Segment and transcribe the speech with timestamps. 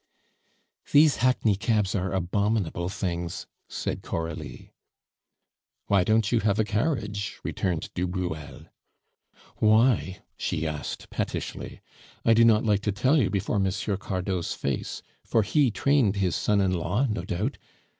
[0.91, 4.71] "These hackney cabs are abominable things," said Coralie.
[5.85, 8.65] "Why don't you have a carriage?" returned du Bruel.
[9.57, 11.81] "Why?" she asked pettishly.
[12.25, 13.65] "I do not like to tell you before M.
[13.97, 17.59] Cardot's face; for he trained his son in law, no doubt.